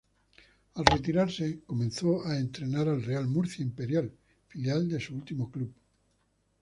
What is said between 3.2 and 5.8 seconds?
Murcia Imperial, filial de su último club.